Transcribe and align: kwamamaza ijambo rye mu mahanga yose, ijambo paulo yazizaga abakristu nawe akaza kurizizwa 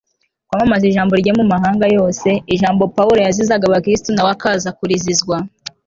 kwamamaza 0.47 0.85
ijambo 0.87 1.13
rye 1.21 1.31
mu 1.39 1.45
mahanga 1.53 1.85
yose, 1.97 2.29
ijambo 2.55 2.83
paulo 2.97 3.17
yazizaga 3.25 3.65
abakristu 3.67 4.09
nawe 4.11 4.31
akaza 4.35 4.69
kurizizwa 4.77 5.35